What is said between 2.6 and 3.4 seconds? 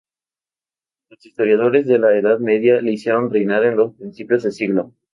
le hicieron